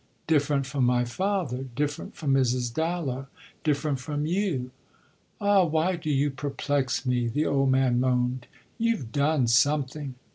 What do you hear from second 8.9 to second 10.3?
done something."